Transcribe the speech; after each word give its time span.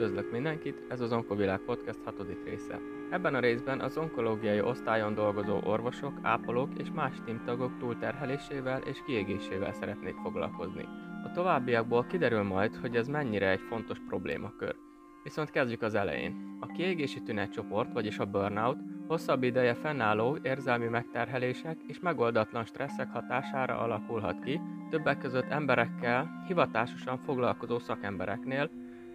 Üdvözlök 0.00 0.30
mindenkit, 0.30 0.82
ez 0.88 1.00
az 1.00 1.12
Onkovilág 1.12 1.60
Podcast 1.60 1.98
hatodik 2.04 2.44
része. 2.44 2.80
Ebben 3.10 3.34
a 3.34 3.40
részben 3.40 3.80
az 3.80 3.96
onkológiai 3.96 4.60
osztályon 4.60 5.14
dolgozó 5.14 5.60
orvosok, 5.64 6.12
ápolók 6.22 6.68
és 6.78 6.90
más 6.94 7.14
tímtagok 7.24 7.78
túlterhelésével 7.78 8.80
és 8.80 9.02
kiégésével 9.06 9.72
szeretnék 9.72 10.14
foglalkozni. 10.22 10.84
A 11.24 11.30
továbbiakból 11.34 12.06
kiderül 12.06 12.42
majd, 12.42 12.76
hogy 12.76 12.96
ez 12.96 13.06
mennyire 13.06 13.50
egy 13.50 13.60
fontos 13.68 13.98
problémakör. 14.08 14.76
Viszont 15.22 15.50
kezdjük 15.50 15.82
az 15.82 15.94
elején. 15.94 16.56
A 16.60 16.66
kiégési 16.66 17.22
tünetcsoport, 17.22 17.92
vagyis 17.92 18.18
a 18.18 18.26
burnout, 18.26 18.78
hosszabb 19.06 19.42
ideje 19.42 19.74
fennálló 19.74 20.38
érzelmi 20.42 20.86
megterhelések 20.86 21.76
és 21.86 22.00
megoldatlan 22.00 22.64
stresszek 22.64 23.10
hatására 23.12 23.78
alakulhat 23.78 24.44
ki, 24.44 24.60
többek 24.90 25.18
között 25.18 25.50
emberekkel, 25.50 26.44
hivatásosan 26.46 27.18
foglalkozó 27.18 27.78
szakembereknél, 27.78 28.70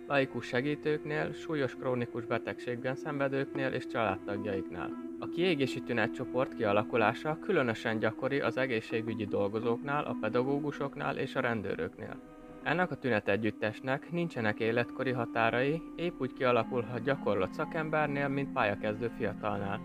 laikus 0.07 0.45
segítőknél, 0.45 1.33
súlyos 1.33 1.75
krónikus 1.75 2.25
betegségben 2.25 2.95
szenvedőknél 2.95 3.73
és 3.73 3.87
családtagjaiknál. 3.87 4.89
A 5.19 5.29
kiégési 5.29 5.81
tünetcsoport 5.81 6.55
kialakulása 6.55 7.39
különösen 7.39 7.99
gyakori 7.99 8.39
az 8.39 8.57
egészségügyi 8.57 9.25
dolgozóknál, 9.25 10.03
a 10.03 10.17
pedagógusoknál 10.21 11.17
és 11.17 11.35
a 11.35 11.39
rendőröknél. 11.39 12.19
Ennek 12.63 12.91
a 12.91 12.95
tünetegyüttesnek 12.95 14.11
nincsenek 14.11 14.59
életkori 14.59 15.11
határai, 15.11 15.81
épp 15.95 16.21
úgy 16.21 16.33
kialakulhat 16.33 17.03
gyakorlott 17.03 17.53
szakembernél, 17.53 18.27
mint 18.27 18.53
pályakezdő 18.53 19.11
fiatalnál. 19.17 19.81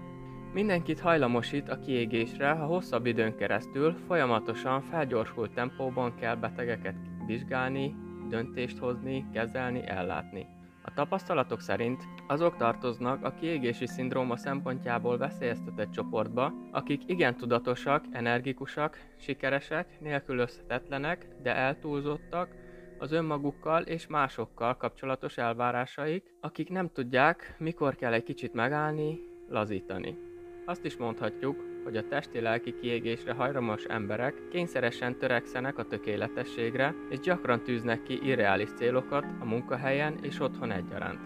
Mindenkit 0.52 1.00
hajlamosít 1.00 1.68
a 1.68 1.78
kiégésre, 1.78 2.50
ha 2.50 2.66
hosszabb 2.66 3.06
időn 3.06 3.36
keresztül 3.36 3.94
folyamatosan 4.06 4.82
felgyorsult 4.82 5.54
tempóban 5.54 6.14
kell 6.14 6.34
betegeket 6.34 6.94
vizsgálni, 7.26 7.94
döntést 8.30 8.78
hozni, 8.78 9.26
kezelni, 9.32 9.82
ellátni. 9.86 10.46
A 10.82 10.94
tapasztalatok 10.94 11.60
szerint 11.60 12.02
azok 12.26 12.56
tartoznak 12.56 13.24
a 13.24 13.34
kiégési 13.34 13.86
szindróma 13.86 14.36
szempontjából 14.36 15.18
veszélyeztetett 15.18 15.90
csoportba, 15.90 16.52
akik 16.72 17.02
igen 17.06 17.36
tudatosak, 17.36 18.04
energikusak, 18.10 18.98
sikeresek, 19.16 20.00
nélkülözhetetlenek, 20.00 21.26
de 21.42 21.54
eltúlzottak, 21.54 22.54
az 22.98 23.12
önmagukkal 23.12 23.82
és 23.82 24.06
másokkal 24.06 24.76
kapcsolatos 24.76 25.36
elvárásaik, 25.36 26.34
akik 26.40 26.68
nem 26.68 26.90
tudják, 26.92 27.54
mikor 27.58 27.94
kell 27.94 28.12
egy 28.12 28.22
kicsit 28.22 28.52
megállni, 28.52 29.18
lazítani. 29.48 30.18
Azt 30.66 30.84
is 30.84 30.96
mondhatjuk, 30.96 31.69
hogy 31.84 31.96
a 31.96 32.06
testi-lelki 32.08 32.74
kiégésre 32.80 33.32
hajlamos 33.32 33.84
emberek 33.84 34.34
kényszeresen 34.50 35.18
törekszenek 35.18 35.78
a 35.78 35.84
tökéletességre, 35.84 36.94
és 37.08 37.18
gyakran 37.18 37.62
tűznek 37.62 38.02
ki 38.02 38.18
irreális 38.22 38.72
célokat 38.72 39.24
a 39.40 39.44
munkahelyen 39.44 40.18
és 40.22 40.40
otthon 40.40 40.70
egyaránt. 40.70 41.20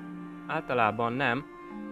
Általában 0.47 1.13
nem, 1.13 1.45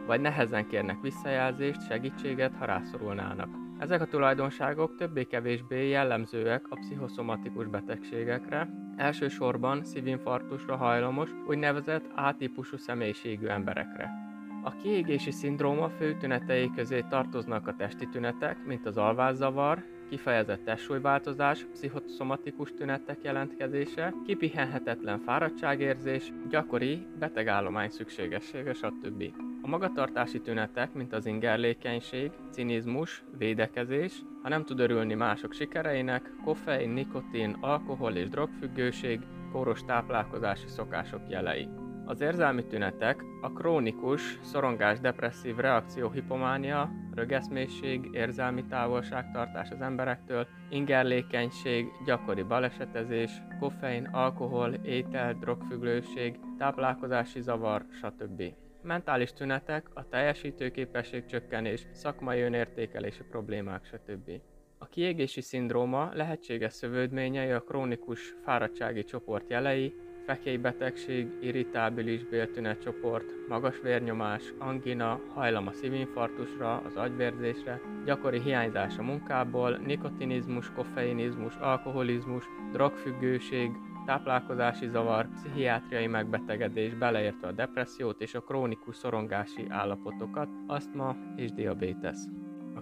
vagy 0.07 0.21
nehezen 0.21 0.67
kérnek 0.67 1.01
visszajelzést, 1.01 1.87
segítséget, 1.87 2.55
ha 2.59 2.65
rászorulnának. 2.65 3.49
Ezek 3.79 4.01
a 4.01 4.07
tulajdonságok 4.07 4.97
többé-kevésbé 4.97 5.89
jellemzőek 5.89 6.67
a 6.69 6.77
pszichoszomatikus 6.77 7.67
betegségekre, 7.67 8.69
elsősorban 8.97 9.85
szívinfarktusra 9.85 10.77
hajlamos, 10.77 11.31
úgynevezett 11.47 12.05
A-típusú 12.15 12.77
személyiségű 12.77 13.47
emberekre. 13.47 14.22
A 14.65 14.77
kiégési 14.77 15.31
szindróma 15.31 15.89
fő 15.89 16.17
tünetei 16.17 16.71
közé 16.77 17.05
tartoznak 17.09 17.67
a 17.67 17.75
testi 17.77 18.09
tünetek, 18.09 18.65
mint 18.67 18.87
az 18.87 18.97
alvászavar, 18.97 19.85
kifejezett 20.09 20.65
testsúlyváltozás, 20.65 21.67
pszichoszomatikus 21.73 22.75
tünetek 22.75 23.19
jelentkezése, 23.23 24.15
kipihenhetetlen 24.27 25.19
fáradtságérzés, 25.19 26.33
gyakori 26.49 27.07
betegállomány 27.19 27.89
szükségessége, 27.89 28.73
stb. 28.73 29.25
A 29.63 29.69
magatartási 29.69 30.41
tünetek, 30.41 30.93
mint 30.93 31.13
az 31.13 31.27
ingerlékenység, 31.27 32.31
cinizmus, 32.51 33.25
védekezés, 33.39 34.23
ha 34.43 34.49
nem 34.49 34.65
tud 34.65 34.81
örülni 34.81 35.15
mások 35.15 35.53
sikereinek, 35.53 36.33
koffein, 36.45 36.91
nikotin, 36.91 37.57
alkohol 37.61 38.13
és 38.13 38.29
drogfüggőség, 38.29 39.21
kóros 39.53 39.85
táplálkozási 39.85 40.69
szokások 40.69 41.21
jelei. 41.29 41.82
Az 42.05 42.21
érzelmi 42.21 42.65
tünetek 42.65 43.25
a 43.41 43.53
krónikus, 43.53 44.39
szorongás 44.43 45.01
depresszív 45.01 45.57
reakció 45.57 46.11
hipománia, 46.11 46.91
rögeszmésség, 47.15 48.09
érzelmi 48.13 48.65
távolságtartás 48.65 49.71
az 49.71 49.81
emberektől, 49.81 50.47
ingerlékenység, 50.71 51.87
gyakori 52.05 52.43
balesetezés, 52.43 53.31
koffein, 53.61 54.07
alkohol, 54.07 54.75
étel, 54.75 55.35
drogfüggőség, 55.35 56.39
táplálkozási 56.59 57.41
zavar, 57.41 57.87
stb. 57.93 58.43
Mentális 58.83 59.33
tünetek, 59.33 59.87
a 59.95 60.09
teljesítőképesség 60.09 61.25
csökkenés, 61.27 61.87
szakmai 61.93 62.41
önértékelési 62.41 63.23
problémák, 63.31 63.85
stb. 63.85 64.31
A 64.79 64.87
kiégési 64.87 65.41
szindróma 65.41 66.11
lehetséges 66.15 66.73
szövődményei 66.73 67.51
a 67.51 67.61
krónikus 67.61 68.35
fáradtsági 68.45 69.05
csoport 69.05 69.51
jelei, 69.51 69.95
fekélybetegség, 70.25 71.27
irritábilis 71.41 72.25
béltünetcsoport, 72.25 73.49
magas 73.49 73.81
vérnyomás, 73.83 74.53
angina, 74.59 75.21
hajlam 75.35 75.67
a 75.67 75.73
szívinfarktusra, 75.73 76.77
az 76.77 76.97
agyvérzésre, 76.97 77.81
gyakori 78.05 78.41
hiányzás 78.41 78.99
a 78.99 79.03
munkából, 79.03 79.77
nikotinizmus, 79.77 80.73
koffeinizmus, 80.73 81.57
alkoholizmus, 81.57 82.45
drogfüggőség, 82.73 83.71
táplálkozási 84.07 84.89
zavar, 84.89 85.29
pszichiátriai 85.35 86.07
megbetegedés, 86.07 86.95
beleértve 86.95 87.47
a 87.47 87.53
depressziót 87.53 88.21
és 88.21 88.35
a 88.35 88.41
krónikus 88.41 88.97
szorongási 88.97 89.67
állapotokat, 89.69 90.49
asztma 90.67 91.17
és 91.37 91.53
diabétesz. 91.53 92.29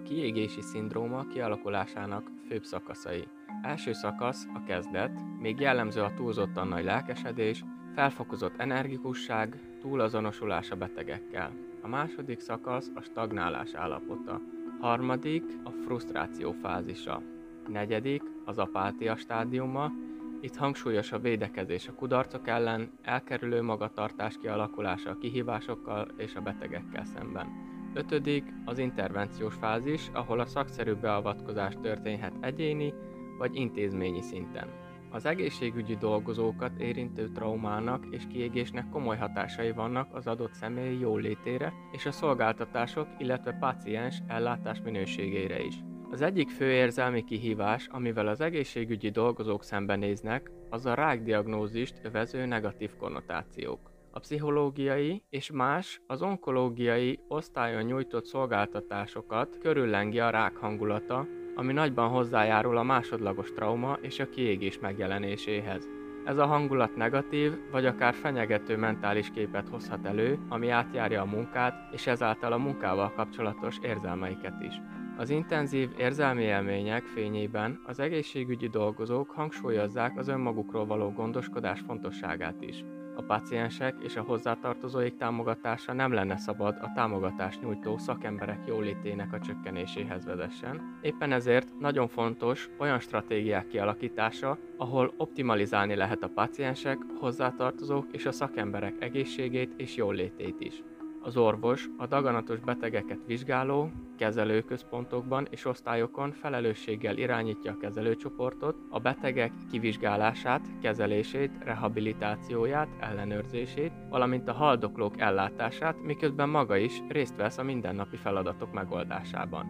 A 0.01 0.03
kiégési 0.03 0.61
szindróma 0.61 1.27
kialakulásának 1.27 2.31
főbb 2.47 2.63
szakaszai 2.63 3.27
Első 3.61 3.93
szakasz, 3.93 4.47
a 4.53 4.63
kezdet, 4.63 5.11
még 5.39 5.59
jellemző 5.59 6.01
a 6.01 6.13
túlzottan 6.13 6.67
nagy 6.67 6.83
lelkesedés, 6.83 7.63
felfokozott 7.95 8.57
energikusság, 8.57 9.59
túlazonosulás 9.81 10.71
a 10.71 10.75
betegekkel. 10.75 11.51
A 11.81 11.87
második 11.87 12.39
szakasz 12.39 12.91
a 12.95 13.01
stagnálás 13.01 13.73
állapota. 13.73 14.41
Harmadik 14.79 15.43
a 15.63 15.69
frusztráció 15.69 16.51
fázisa. 16.51 17.21
Negyedik 17.67 18.23
az 18.45 18.57
apátia 18.57 19.15
stádiuma, 19.15 19.91
itt 20.39 20.55
hangsúlyos 20.55 21.11
a 21.11 21.19
védekezés 21.19 21.87
a 21.87 21.93
kudarcok 21.93 22.47
ellen, 22.47 22.91
elkerülő 23.01 23.61
magatartás 23.61 24.37
kialakulása 24.37 25.09
a 25.09 25.17
kihívásokkal 25.17 26.07
és 26.17 26.35
a 26.35 26.41
betegekkel 26.41 27.05
szemben. 27.05 27.70
Ötödik 27.93 28.43
az 28.65 28.77
intervenciós 28.77 29.55
fázis, 29.55 30.09
ahol 30.13 30.39
a 30.39 30.45
szakszerű 30.45 30.93
beavatkozás 30.93 31.73
történhet 31.81 32.33
egyéni, 32.39 32.93
vagy 33.37 33.55
intézményi 33.55 34.21
szinten. 34.21 34.67
Az 35.09 35.25
egészségügyi 35.25 35.95
dolgozókat 35.95 36.79
érintő 36.79 37.29
traumának 37.29 38.05
és 38.09 38.23
kiégésnek 38.27 38.89
komoly 38.89 39.17
hatásai 39.17 39.71
vannak 39.71 40.15
az 40.15 40.27
adott 40.27 40.53
személy 40.53 40.99
jólétére 40.99 41.73
és 41.91 42.05
a 42.05 42.11
szolgáltatások, 42.11 43.07
illetve 43.17 43.51
páciens 43.59 44.21
ellátás 44.27 44.81
minőségére 44.81 45.63
is. 45.63 45.75
Az 46.11 46.21
egyik 46.21 46.49
fő 46.49 46.71
érzelmi 46.71 47.23
kihívás, 47.23 47.87
amivel 47.87 48.27
az 48.27 48.41
egészségügyi 48.41 49.09
dolgozók 49.09 49.63
szembenéznek, 49.63 50.51
az 50.69 50.85
a 50.85 50.93
rákdiagnózist 50.93 51.99
övező 52.03 52.45
negatív 52.45 52.95
konnotációk. 52.95 53.90
A 54.13 54.19
pszichológiai 54.19 55.23
és 55.29 55.51
más 55.51 56.01
az 56.07 56.21
onkológiai 56.21 57.19
osztályon 57.27 57.83
nyújtott 57.83 58.25
szolgáltatásokat 58.25 59.57
körüllengi 59.57 60.19
a 60.19 60.29
rák 60.29 60.55
hangulata, 60.55 61.27
ami 61.55 61.73
nagyban 61.73 62.09
hozzájárul 62.09 62.77
a 62.77 62.83
másodlagos 62.83 63.51
trauma 63.51 63.97
és 64.01 64.19
a 64.19 64.29
kiégés 64.29 64.79
megjelenéséhez. 64.79 65.87
Ez 66.25 66.37
a 66.37 66.45
hangulat 66.45 66.95
negatív, 66.95 67.53
vagy 67.71 67.85
akár 67.85 68.13
fenyegető 68.13 68.77
mentális 68.77 69.29
képet 69.29 69.69
hozhat 69.69 70.05
elő, 70.05 70.39
ami 70.49 70.69
átjárja 70.69 71.21
a 71.21 71.25
munkát, 71.25 71.93
és 71.93 72.07
ezáltal 72.07 72.53
a 72.53 72.57
munkával 72.57 73.13
kapcsolatos 73.13 73.77
érzelmeiket 73.81 74.61
is. 74.61 74.81
Az 75.17 75.29
intenzív 75.29 75.89
érzelmi 75.97 76.43
élmények 76.43 77.03
fényében 77.03 77.81
az 77.85 77.99
egészségügyi 77.99 78.67
dolgozók 78.67 79.29
hangsúlyozzák 79.29 80.17
az 80.17 80.27
önmagukról 80.27 80.85
való 80.85 81.11
gondoskodás 81.11 81.79
fontosságát 81.79 82.61
is. 82.61 82.83
A 83.15 83.21
páciensek 83.21 83.95
és 83.99 84.15
a 84.15 84.21
hozzátartozóik 84.21 85.17
támogatása 85.17 85.93
nem 85.93 86.11
lenne 86.11 86.37
szabad 86.37 86.77
a 86.81 86.91
támogatást 86.95 87.61
nyújtó 87.61 87.97
szakemberek 87.97 88.59
jólétének 88.67 89.33
a 89.33 89.39
csökkenéséhez 89.39 90.25
vezessen. 90.25 90.97
Éppen 91.01 91.31
ezért 91.31 91.79
nagyon 91.79 92.07
fontos 92.07 92.69
olyan 92.77 92.99
stratégiák 92.99 93.67
kialakítása, 93.67 94.57
ahol 94.77 95.13
optimalizálni 95.17 95.95
lehet 95.95 96.23
a 96.23 96.29
páciensek, 96.29 96.97
hozzátartozók 97.19 98.05
és 98.11 98.25
a 98.25 98.31
szakemberek 98.31 98.95
egészségét 98.99 99.73
és 99.77 99.95
jólétét 99.95 100.55
is. 100.59 100.83
Az 101.23 101.37
orvos 101.37 101.89
a 101.97 102.05
daganatos 102.05 102.59
betegeket 102.59 103.19
vizsgáló, 103.25 103.91
kezelőközpontokban 104.17 105.47
és 105.49 105.65
osztályokon 105.65 106.31
felelősséggel 106.31 107.17
irányítja 107.17 107.71
a 107.71 107.77
kezelőcsoportot, 107.77 108.75
a 108.89 108.99
betegek 108.99 109.51
kivizsgálását, 109.71 110.61
kezelését, 110.81 111.51
rehabilitációját, 111.63 112.87
ellenőrzését, 112.99 113.91
valamint 114.09 114.47
a 114.47 114.53
haldoklók 114.53 115.19
ellátását, 115.19 116.03
miközben 116.03 116.49
maga 116.49 116.77
is 116.77 117.01
részt 117.09 117.35
vesz 117.35 117.57
a 117.57 117.63
mindennapi 117.63 118.15
feladatok 118.15 118.73
megoldásában. 118.73 119.65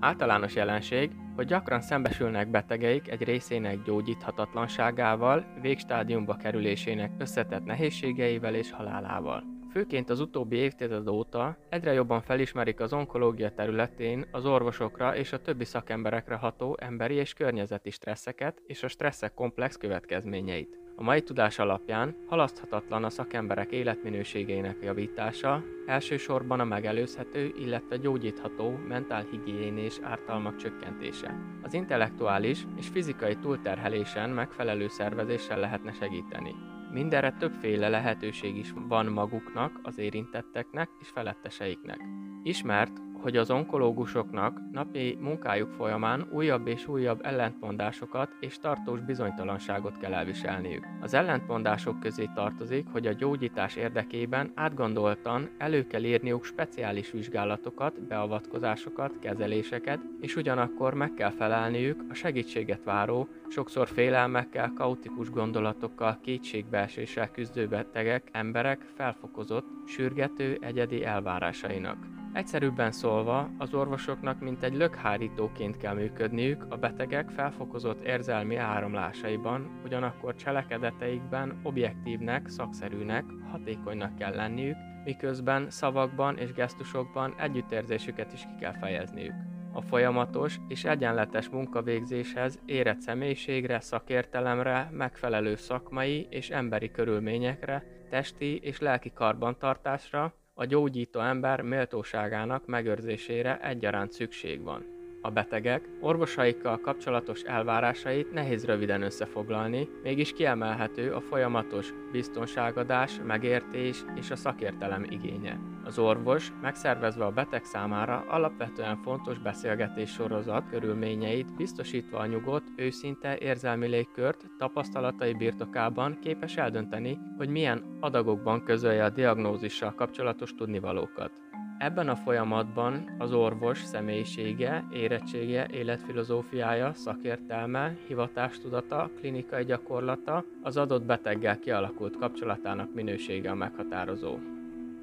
Általános 0.00 0.54
jelenség, 0.54 1.10
hogy 1.36 1.46
gyakran 1.46 1.80
szembesülnek 1.80 2.50
betegeik 2.50 3.10
egy 3.10 3.22
részének 3.22 3.82
gyógyíthatatlanságával, 3.82 5.44
végstádiumba 5.60 6.34
kerülésének 6.34 7.10
összetett 7.18 7.64
nehézségeivel 7.64 8.54
és 8.54 8.70
halálával. 8.70 9.55
Főként 9.76 10.10
az 10.10 10.20
utóbbi 10.20 10.56
évtized 10.56 11.08
óta 11.08 11.56
egyre 11.68 11.92
jobban 11.92 12.22
felismerik 12.22 12.80
az 12.80 12.92
onkológia 12.92 13.50
területén 13.50 14.26
az 14.30 14.46
orvosokra 14.46 15.16
és 15.16 15.32
a 15.32 15.40
többi 15.40 15.64
szakemberekre 15.64 16.34
ható 16.34 16.76
emberi 16.80 17.14
és 17.14 17.32
környezeti 17.32 17.90
stresszeket 17.90 18.62
és 18.66 18.82
a 18.82 18.88
stresszek 18.88 19.34
komplex 19.34 19.76
következményeit. 19.76 20.78
A 20.94 21.02
mai 21.02 21.22
tudás 21.22 21.58
alapján 21.58 22.16
halaszthatatlan 22.26 23.04
a 23.04 23.10
szakemberek 23.10 23.72
életminőségeinek 23.72 24.76
javítása, 24.82 25.62
elsősorban 25.86 26.60
a 26.60 26.64
megelőzhető, 26.64 27.54
illetve 27.58 27.96
gyógyítható 27.96 28.70
mentálhigiénés 28.88 29.98
ártalmak 30.02 30.56
csökkentése. 30.56 31.34
Az 31.62 31.74
intellektuális 31.74 32.66
és 32.76 32.88
fizikai 32.88 33.36
túlterhelésen 33.36 34.30
megfelelő 34.30 34.88
szervezéssel 34.88 35.60
lehetne 35.60 35.92
segíteni. 35.92 36.75
Mindenre 36.92 37.32
többféle 37.38 37.88
lehetőség 37.88 38.56
is 38.56 38.72
van 38.88 39.06
maguknak, 39.06 39.80
az 39.82 39.98
érintetteknek 39.98 40.88
és 41.00 41.08
feletteseiknek. 41.08 42.00
Ismert, 42.42 42.92
hogy 43.20 43.36
az 43.36 43.50
onkológusoknak 43.50 44.60
napi 44.72 45.18
munkájuk 45.20 45.72
folyamán 45.72 46.26
újabb 46.30 46.66
és 46.66 46.88
újabb 46.88 47.20
ellentmondásokat 47.22 48.30
és 48.40 48.58
tartós 48.58 49.00
bizonytalanságot 49.00 49.98
kell 49.98 50.14
elviselniük. 50.14 50.86
Az 51.00 51.14
ellentmondások 51.14 52.00
közé 52.00 52.30
tartozik, 52.34 52.86
hogy 52.92 53.06
a 53.06 53.12
gyógyítás 53.12 53.76
érdekében 53.76 54.52
átgondoltan 54.54 55.50
elő 55.58 55.86
kell 55.86 56.04
írniuk 56.04 56.44
speciális 56.44 57.10
vizsgálatokat, 57.10 58.02
beavatkozásokat, 58.02 59.18
kezeléseket, 59.18 60.00
és 60.20 60.36
ugyanakkor 60.36 60.94
meg 60.94 61.14
kell 61.14 61.30
felelniük 61.30 62.04
a 62.10 62.14
segítséget 62.14 62.84
váró, 62.84 63.28
sokszor 63.48 63.88
félelmekkel, 63.88 64.72
kaotikus 64.74 65.30
gondolatokkal, 65.30 66.18
kétségbeeséssel 66.22 67.30
küzdő 67.30 67.68
betegek, 67.68 68.28
emberek 68.32 68.86
felfokozott, 68.94 69.66
sürgető, 69.86 70.58
egyedi 70.60 71.04
elvárásainak. 71.04 72.15
Egyszerűbben 72.36 72.92
szólva, 72.92 73.50
az 73.58 73.74
orvosoknak 73.74 74.40
mint 74.40 74.62
egy 74.62 74.74
lökhárítóként 74.74 75.76
kell 75.76 75.94
működniük 75.94 76.66
a 76.68 76.76
betegek 76.76 77.30
felfokozott 77.30 78.04
érzelmi 78.04 78.56
áramlásaiban, 78.56 79.80
ugyanakkor 79.84 80.34
cselekedeteikben 80.34 81.60
objektívnek, 81.62 82.48
szakszerűnek, 82.48 83.24
hatékonynak 83.50 84.16
kell 84.16 84.34
lenniük, 84.34 84.76
miközben 85.04 85.70
szavakban 85.70 86.38
és 86.38 86.52
gesztusokban 86.52 87.34
együttérzésüket 87.38 88.32
is 88.32 88.40
ki 88.40 88.54
kell 88.60 88.78
fejezniük. 88.78 89.34
A 89.72 89.80
folyamatos 89.80 90.56
és 90.68 90.84
egyenletes 90.84 91.48
munkavégzéshez 91.48 92.58
érett 92.64 93.00
személyiségre, 93.00 93.80
szakértelemre, 93.80 94.90
megfelelő 94.92 95.54
szakmai 95.54 96.26
és 96.30 96.50
emberi 96.50 96.90
körülményekre, 96.90 97.84
testi 98.10 98.58
és 98.58 98.80
lelki 98.80 99.12
karbantartásra, 99.14 100.34
a 100.58 100.64
gyógyító 100.64 101.20
ember 101.20 101.60
méltóságának 101.60 102.66
megőrzésére 102.66 103.60
egyaránt 103.60 104.12
szükség 104.12 104.62
van. 104.62 104.95
A 105.26 105.30
betegek 105.30 105.88
orvosaikkal 106.00 106.80
kapcsolatos 106.80 107.42
elvárásait 107.42 108.32
nehéz 108.32 108.64
röviden 108.64 109.02
összefoglalni, 109.02 109.88
mégis 110.02 110.32
kiemelhető 110.32 111.12
a 111.12 111.20
folyamatos 111.20 111.94
biztonságadás, 112.12 113.20
megértés 113.26 114.04
és 114.14 114.30
a 114.30 114.36
szakértelem 114.36 115.04
igénye. 115.08 115.58
Az 115.84 115.98
orvos 115.98 116.52
megszervezve 116.62 117.24
a 117.24 117.30
beteg 117.30 117.64
számára 117.64 118.24
alapvetően 118.28 118.96
fontos 118.96 119.38
beszélgetés 119.38 120.10
sorozat 120.10 120.68
körülményeit 120.70 121.56
biztosítva 121.56 122.18
a 122.18 122.26
nyugodt, 122.26 122.68
őszinte 122.76 123.38
érzelmi 123.38 123.86
légkört 123.86 124.46
tapasztalatai 124.58 125.34
birtokában 125.34 126.18
képes 126.20 126.56
eldönteni, 126.56 127.18
hogy 127.36 127.48
milyen 127.48 127.96
adagokban 128.00 128.64
közölje 128.64 129.04
a 129.04 129.10
diagnózissal 129.10 129.94
kapcsolatos 129.94 130.54
tudnivalókat. 130.54 131.30
Ebben 131.78 132.08
a 132.08 132.16
folyamatban 132.16 133.14
az 133.18 133.32
orvos 133.32 133.84
személyisége, 133.84 134.84
érettsége, 134.92 135.66
életfilozófiája, 135.70 136.94
szakértelme, 136.94 137.96
hivatástudata, 138.06 139.10
klinikai 139.18 139.64
gyakorlata, 139.64 140.44
az 140.62 140.76
adott 140.76 141.04
beteggel 141.04 141.58
kialakult 141.58 142.16
kapcsolatának 142.16 142.94
minősége 142.94 143.50
a 143.50 143.54
meghatározó. 143.54 144.55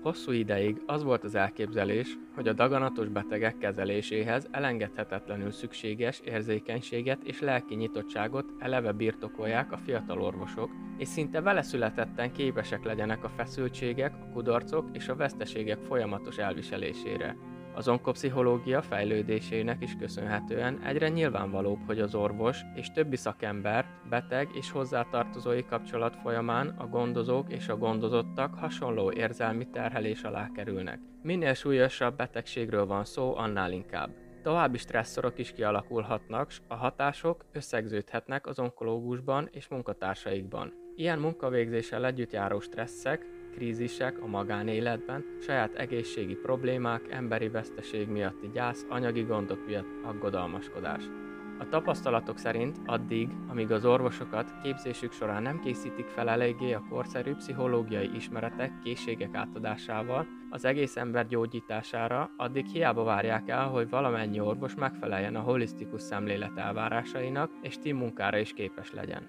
Hosszú 0.04 0.32
ideig 0.32 0.82
az 0.86 1.04
volt 1.04 1.24
az 1.24 1.36
elképzelés, 1.36 2.18
hogy 2.36 2.48
a 2.48 2.54
daganatos 2.54 3.08
betegek 3.08 3.58
kezeléséhez 3.58 4.48
elengedhetetlenül 4.52 5.52
szükséges 5.52 6.20
érzékenységet 6.20 7.24
és 7.24 7.40
lelki 7.40 7.76
nyitottságot 7.76 8.46
eleve 8.60 8.92
birtokolják 8.92 9.72
a 9.72 9.78
fiatal 9.78 10.22
orvosok, 10.22 10.70
és 10.98 11.08
szinte 11.08 11.42
vele 11.42 11.62
születetten 11.62 12.32
képesek 12.32 12.84
legyenek 12.84 13.24
a 13.24 13.30
feszültségek, 13.30 14.14
a 14.14 14.30
kudarcok 14.34 14.86
és 14.92 15.08
a 15.08 15.16
veszteségek 15.16 15.80
folyamatos 15.80 16.38
elviselésére. 16.38 17.36
Az 17.75 17.88
onkopszichológia 17.88 18.81
fejlődésének 18.81 19.81
is 19.81 19.96
köszönhetően 20.00 20.81
egyre 20.84 21.10
nyilvánvalóbb, 21.10 21.80
hogy 21.86 22.00
az 22.00 22.16
orvos 22.16 22.62
és 22.75 22.92
többi 22.92 23.16
szakember, 23.16 23.86
beteg 24.10 24.50
és 24.54 24.72
hozzátartozói 24.72 25.66
kapcsolat 25.66 26.16
folyamán 26.16 26.68
a 26.68 26.88
gondozók 26.88 27.52
és 27.52 27.68
a 27.68 27.78
gondozottak 27.78 28.56
hasonló 28.56 29.12
érzelmi 29.12 29.68
terhelés 29.70 30.24
alá 30.24 30.52
kerülnek. 30.56 31.00
Minél 31.22 31.54
súlyosabb 31.54 32.16
betegségről 32.16 32.86
van 32.86 33.06
szó, 33.06 33.36
annál 33.36 33.72
inkább. 33.72 34.10
További 34.44 34.78
stresszorok 34.78 35.40
is 35.40 35.52
kialakulhatnak, 35.52 36.52
a 36.68 36.75
hatások 36.75 37.46
összegződhetnek 37.52 38.48
az 38.48 38.60
onkológusban 38.60 39.50
és 39.52 39.68
munkatársaikban. 39.68 40.74
Ilyen 40.96 41.20
munkavégzéssel 41.20 42.06
együtt 42.06 42.31
járó 42.31 42.60
stresszek 42.60 43.25
krízisek 43.56 44.22
a 44.22 44.28
magánéletben, 44.28 45.26
saját 45.42 45.76
egészségi 45.76 46.36
problémák, 46.36 47.12
emberi 47.12 47.50
veszteség 47.50 48.08
miatti 48.08 48.50
gyász, 48.54 48.86
anyagi 48.90 49.22
gondok 49.22 49.66
miatt 49.66 50.04
aggodalmaskodás. 50.04 51.04
A 51.60 51.70
tapasztalatok 51.70 52.38
szerint 52.38 52.78
addig, 52.86 53.30
amíg 53.48 53.72
az 53.72 53.86
orvosokat 53.86 54.54
képzésük 54.63 55.12
során 55.12 55.42
nem 55.42 55.60
készítik 55.60 56.06
fel 56.06 56.30
eléggé 56.30 56.74
a 56.74 56.86
korszerű 56.89 57.34
pszichológiai 57.34 58.16
ismeretek, 58.16 58.80
készségek 58.84 59.36
átadásával, 59.36 60.27
az 60.50 60.66
egész 60.66 60.96
ember 60.96 61.27
gyógyítására, 61.27 62.32
addig 62.38 62.66
hiába 62.66 63.04
várják 63.04 63.50
el, 63.50 63.68
hogy 63.68 63.89
valamennyi 63.89 64.39
orvos 64.39 64.75
megfeleljen 64.75 65.36
a 65.36 65.42
holisztikus 65.42 66.01
szemlélet 66.01 66.58
elvárásainak, 66.58 67.51
és 67.62 67.77
team 67.77 67.98
munkára 67.98 68.38
is 68.38 68.54
képes 68.54 68.92
legyen. 68.92 69.27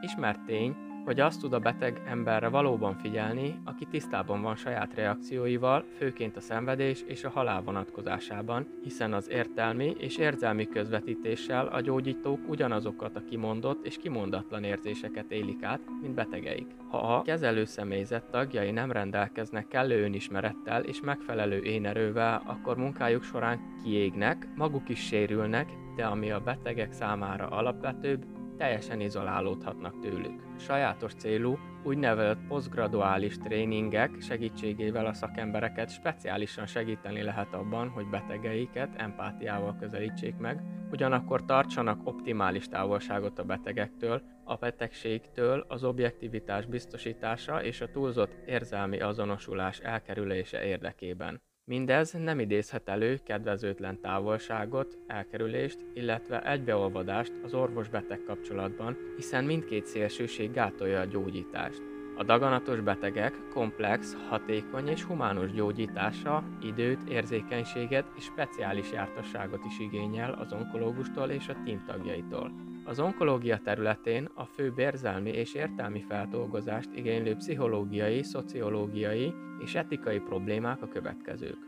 Ismert 0.00 0.44
tény, 0.44 0.76
hogy 1.06 1.20
azt 1.20 1.40
tud 1.40 1.52
a 1.52 1.58
beteg 1.58 2.02
emberre 2.06 2.48
valóban 2.48 2.94
figyelni, 2.94 3.60
aki 3.64 3.86
tisztában 3.90 4.42
van 4.42 4.56
saját 4.56 4.94
reakcióival, 4.94 5.84
főként 5.96 6.36
a 6.36 6.40
szenvedés 6.40 7.02
és 7.06 7.24
a 7.24 7.30
halál 7.30 7.62
vonatkozásában, 7.62 8.66
hiszen 8.82 9.12
az 9.12 9.30
értelmi 9.30 9.94
és 9.98 10.16
érzelmi 10.16 10.68
közvetítéssel 10.68 11.66
a 11.66 11.80
gyógyítók 11.80 12.48
ugyanazokat 12.48 13.16
a 13.16 13.24
kimondott 13.28 13.86
és 13.86 13.96
kimondatlan 13.96 14.64
érzéseket 14.64 15.30
élik 15.30 15.62
át, 15.62 15.80
mint 16.00 16.14
betegeik. 16.14 16.66
Ha 16.88 16.98
a 16.98 17.22
kezelő 17.22 17.64
személyzet 17.64 18.30
tagjai 18.30 18.70
nem 18.70 18.92
rendelkeznek 18.92 19.68
kellő 19.68 20.04
önismerettel 20.04 20.82
és 20.82 21.00
megfelelő 21.00 21.62
énerővel, 21.62 22.42
akkor 22.46 22.76
munkájuk 22.76 23.22
során 23.22 23.60
kiégnek, 23.82 24.48
maguk 24.56 24.88
is 24.88 25.00
sérülnek, 25.00 25.68
de 25.96 26.04
ami 26.04 26.30
a 26.30 26.40
betegek 26.40 26.92
számára 26.92 27.46
alapvetőbb, 27.46 28.35
teljesen 28.56 29.00
izolálódhatnak 29.00 30.00
tőlük. 30.00 30.42
Sajátos 30.58 31.14
célú, 31.14 31.58
úgynevezett 31.84 32.46
posztgraduális 32.48 33.38
tréningek 33.38 34.20
segítségével 34.20 35.06
a 35.06 35.12
szakembereket 35.12 35.90
speciálisan 35.90 36.66
segíteni 36.66 37.22
lehet 37.22 37.54
abban, 37.54 37.88
hogy 37.88 38.06
betegeiket 38.06 38.94
empátiával 38.96 39.76
közelítsék 39.80 40.36
meg, 40.36 40.62
ugyanakkor 40.90 41.44
tartsanak 41.44 42.06
optimális 42.06 42.68
távolságot 42.68 43.38
a 43.38 43.44
betegektől, 43.44 44.22
a 44.44 44.54
betegségtől 44.54 45.64
az 45.68 45.84
objektivitás 45.84 46.66
biztosítása 46.66 47.62
és 47.62 47.80
a 47.80 47.90
túlzott 47.90 48.34
érzelmi 48.46 49.00
azonosulás 49.00 49.78
elkerülése 49.78 50.64
érdekében. 50.64 51.40
Mindez 51.68 52.12
nem 52.12 52.38
idézhet 52.38 52.88
elő 52.88 53.18
kedvezőtlen 53.24 54.00
távolságot, 54.00 54.98
elkerülést, 55.06 55.78
illetve 55.92 56.50
egybeolvadást 56.50 57.32
az 57.44 57.54
orvos-beteg 57.54 58.20
kapcsolatban, 58.26 58.96
hiszen 59.16 59.44
mindkét 59.44 59.86
szélsőség 59.86 60.52
gátolja 60.52 61.00
a 61.00 61.04
gyógyítást. 61.04 61.82
A 62.16 62.24
daganatos 62.24 62.80
betegek 62.80 63.34
komplex, 63.52 64.16
hatékony 64.28 64.88
és 64.88 65.02
humánus 65.02 65.52
gyógyítása 65.52 66.44
időt, 66.62 67.08
érzékenységet 67.08 68.06
és 68.16 68.24
speciális 68.24 68.92
jártasságot 68.92 69.64
is 69.64 69.78
igényel 69.78 70.32
az 70.32 70.52
onkológustól 70.52 71.30
és 71.30 71.48
a 71.48 71.56
tím 71.64 71.84
tagjaitól. 71.86 72.52
Az 72.86 73.00
onkológia 73.00 73.58
területén 73.64 74.28
a 74.34 74.44
fő 74.44 74.72
érzelmi 74.76 75.30
és 75.30 75.54
értelmi 75.54 76.04
feldolgozást 76.08 76.88
igénylő 76.94 77.34
pszichológiai, 77.34 78.22
szociológiai 78.22 79.34
és 79.64 79.74
etikai 79.74 80.18
problémák 80.18 80.82
a 80.82 80.88
következők. 80.88 81.58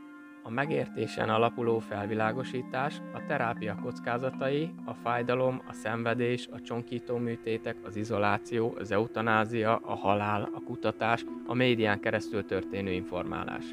A 0.43 0.51
megértésen 0.51 1.29
alapuló 1.29 1.79
felvilágosítás, 1.79 3.01
a 3.15 3.27
terápia 3.27 3.79
kockázatai, 3.83 4.71
a 4.85 4.95
fájdalom, 4.95 5.63
a 5.69 5.73
szenvedés, 5.73 6.49
a 6.53 6.61
csonkító 6.61 7.17
műtétek, 7.17 7.77
az 7.85 7.97
izoláció, 7.97 8.75
az 8.79 8.91
eutanázia, 8.91 9.77
a 9.77 9.95
halál, 9.95 10.49
a 10.53 10.61
kutatás, 10.61 11.25
a 11.47 11.55
médián 11.55 12.01
keresztül 12.01 12.45
történő 12.45 12.91
informálás. 12.91 13.65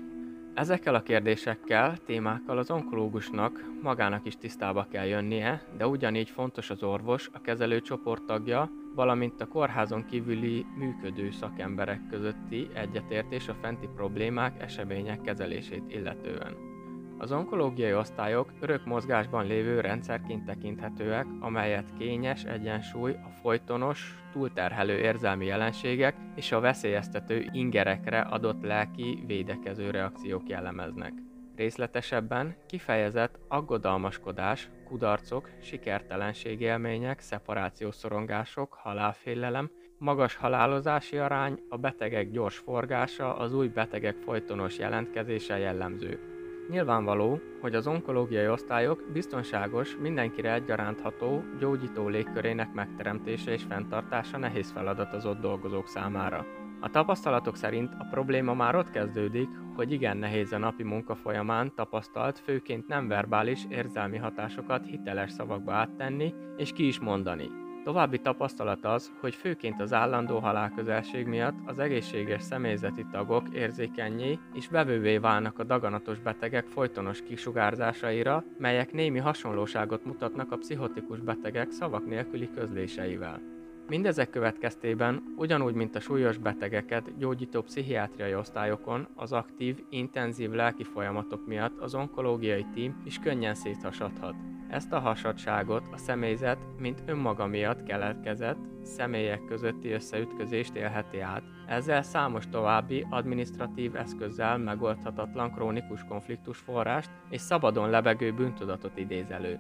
Ezekkel 0.56 0.96
a 0.96 1.02
kérdésekkel, 1.02 1.98
témákkal 2.06 2.58
az 2.58 2.72
onkológusnak 2.72 3.64
magának 3.82 4.26
is 4.26 4.38
tisztába 4.38 4.88
kell 4.92 5.06
jönnie, 5.06 5.64
de 5.78 5.88
ugyanígy 5.88 6.30
fontos 6.30 6.70
az 6.70 6.84
orvos, 6.84 7.30
a 7.34 7.42
kezelő 7.42 7.82
csoporttagja, 7.82 8.72
valamint 8.94 9.42
a 9.42 9.48
kórházon 9.48 10.06
kívüli 10.06 10.66
működő 10.78 11.32
szakemberek 11.32 12.08
közötti 12.10 12.70
egyetértés 12.74 13.48
a 13.48 13.56
fenti 13.62 13.88
problémák, 13.96 14.62
események 14.62 15.22
kezelését 15.22 15.84
illetően. 15.88 16.75
Az 17.18 17.32
onkológiai 17.32 17.94
osztályok 17.94 18.54
örök 18.60 18.86
mozgásban 18.86 19.46
lévő 19.46 19.80
rendszerként 19.80 20.46
tekinthetőek, 20.46 21.26
amelyet 21.40 21.94
kényes 21.98 22.44
egyensúly 22.44 23.12
a 23.12 23.30
folytonos, 23.42 24.16
túlterhelő 24.32 24.98
érzelmi 24.98 25.46
jelenségek 25.46 26.16
és 26.36 26.52
a 26.52 26.60
veszélyeztető 26.60 27.50
ingerekre 27.52 28.20
adott 28.20 28.64
lelki 28.64 29.24
védekező 29.28 29.90
reakciók 29.90 30.50
jellemeznek. 30.50 31.14
Részletesebben 31.56 32.56
kifejezett 32.66 33.40
aggodalmaskodás, 33.48 34.70
kudarcok, 34.86 35.50
sikertelenségélmények, 35.62 37.20
szeparációszorongások, 37.20 38.74
halálfélelem, 38.74 39.70
magas 39.98 40.36
halálozási 40.36 41.18
arány, 41.18 41.60
a 41.70 41.78
betegek 41.78 42.32
gyors 42.32 42.58
forgása, 42.58 43.38
az 43.38 43.54
új 43.54 43.68
betegek 43.68 44.16
folytonos 44.16 44.78
jelentkezése 44.78 45.58
jellemző. 45.58 46.35
Nyilvánvaló, 46.70 47.40
hogy 47.62 47.76
az 47.76 47.88
onkológiai 47.88 48.48
osztályok 48.48 49.04
biztonságos, 49.14 49.98
mindenkire 50.02 50.54
egyarántható, 50.54 51.44
gyógyító 51.60 52.08
légkörének 52.08 52.74
megteremtése 52.74 53.52
és 53.52 53.64
fenntartása 53.64 54.38
nehéz 54.38 54.72
feladat 54.72 55.14
az 55.14 55.26
ott 55.26 55.40
dolgozók 55.40 55.88
számára. 55.88 56.46
A 56.80 56.90
tapasztalatok 56.90 57.56
szerint 57.56 57.94
a 57.98 58.08
probléma 58.10 58.54
már 58.54 58.76
ott 58.76 58.90
kezdődik, 58.90 59.50
hogy 59.76 59.92
igen 59.92 60.18
nehéz 60.18 60.52
a 60.52 60.58
napi 60.58 60.84
munka 60.84 61.16
folyamán 61.16 61.76
tapasztalt, 61.76 62.40
főként 62.40 62.88
nem 62.88 63.08
verbális 63.08 63.66
érzelmi 63.70 64.18
hatásokat 64.18 64.86
hiteles 64.86 65.32
szavakba 65.32 65.74
áttenni 65.74 66.34
és 66.58 66.72
ki 66.72 66.88
is 66.88 67.00
mondani. 67.00 67.65
További 67.86 68.20
tapasztalat 68.20 68.86
az, 68.86 69.12
hogy 69.20 69.36
főként 69.36 69.82
az 69.82 69.94
állandó 69.94 70.40
halálközelség 70.40 71.26
miatt 71.26 71.56
az 71.66 71.80
egészséges 71.80 72.44
személyzeti 72.44 73.06
tagok 73.12 73.50
érzékenyé 73.54 74.40
és 74.54 74.68
vevővé 74.68 75.18
válnak 75.18 75.60
a 75.60 75.64
daganatos 75.64 76.20
betegek 76.20 76.66
folytonos 76.66 77.22
kisugárzásaira, 77.22 78.44
melyek 78.58 78.94
némi 78.94 79.20
hasonlóságot 79.20 80.06
mutatnak 80.06 80.52
a 80.52 80.58
pszichotikus 80.58 81.20
betegek 81.20 81.72
szavak 81.72 82.06
nélküli 82.06 82.50
közléseivel. 82.56 83.55
Mindezek 83.88 84.30
következtében, 84.30 85.34
ugyanúgy, 85.38 85.74
mint 85.74 85.96
a 85.96 86.00
súlyos 86.00 86.38
betegeket 86.38 87.18
gyógyító 87.18 87.62
pszichiátriai 87.62 88.36
osztályokon, 88.36 89.08
az 89.16 89.32
aktív, 89.32 89.84
intenzív 89.90 90.52
lelki 90.52 90.84
folyamatok 90.84 91.48
miatt 91.48 91.80
az 91.80 91.96
onkológiai 91.96 92.66
tím 92.74 93.02
is 93.04 93.20
könnyen 93.20 93.56
széthasadhat. 93.56 94.36
Ezt 94.70 94.92
a 94.92 95.00
hasadságot 95.00 95.88
a 95.92 95.98
személyzet, 95.98 96.58
mint 96.80 97.04
önmaga 97.06 97.46
miatt 97.46 97.84
keletkezett, 97.84 98.58
személyek 98.82 99.46
közötti 99.46 99.92
összeütközést 99.92 100.76
élheti 100.76 101.20
át. 101.20 101.44
Ezzel 101.68 102.02
számos 102.02 102.48
további 102.50 103.06
administratív 103.10 103.96
eszközzel 103.96 104.58
megoldhatatlan 104.58 105.52
krónikus 105.52 106.04
konfliktus 106.04 106.58
forrást 106.58 107.10
és 107.30 107.42
szabadon 107.42 107.90
lebegő 107.90 108.34
bűntudatot 108.34 108.98
idéz 108.98 109.30
elő. 109.30 109.60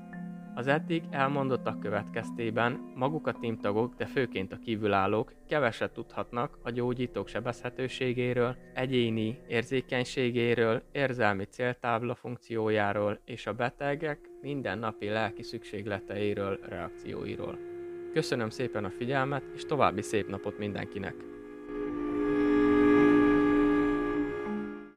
Az 0.57 0.67
eddig 0.67 1.03
elmondottak 1.09 1.79
következtében 1.79 2.91
maguk 2.95 3.27
a 3.27 3.31
tímtagok, 3.31 3.95
de 3.95 4.05
főként 4.05 4.53
a 4.53 4.57
kívülállók 4.57 5.33
keveset 5.47 5.91
tudhatnak 5.91 6.57
a 6.63 6.69
gyógyítók 6.69 7.27
sebezhetőségéről, 7.27 8.55
egyéni 8.73 9.39
érzékenységéről, 9.47 10.81
érzelmi 10.91 11.43
céltábla 11.43 12.15
funkciójáról 12.15 13.19
és 13.25 13.47
a 13.47 13.53
betegek 13.53 14.19
mindennapi 14.41 15.07
lelki 15.07 15.43
szükségleteiről, 15.43 16.59
reakcióiról. 16.69 17.57
Köszönöm 18.13 18.49
szépen 18.49 18.85
a 18.85 18.89
figyelmet, 18.89 19.43
és 19.55 19.65
további 19.65 20.01
szép 20.01 20.29
napot 20.29 20.57
mindenkinek! 20.57 21.34